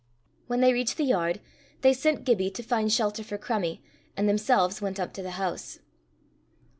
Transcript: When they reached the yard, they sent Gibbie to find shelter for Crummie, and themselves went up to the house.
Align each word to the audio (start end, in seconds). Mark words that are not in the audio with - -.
When 0.47 0.61
they 0.61 0.73
reached 0.73 0.97
the 0.97 1.05
yard, 1.05 1.41
they 1.81 1.93
sent 1.93 2.23
Gibbie 2.23 2.49
to 2.55 2.63
find 2.63 2.91
shelter 2.91 3.23
for 3.23 3.37
Crummie, 3.37 3.83
and 4.17 4.27
themselves 4.27 4.81
went 4.81 4.99
up 4.99 5.13
to 5.13 5.21
the 5.21 5.29
house. 5.37 5.77